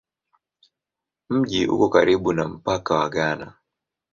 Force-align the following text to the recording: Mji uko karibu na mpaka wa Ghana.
Mji 1.29 1.67
uko 1.67 1.85
karibu 1.95 2.29
na 2.33 2.43
mpaka 2.47 2.91
wa 2.99 3.09
Ghana. 3.15 3.47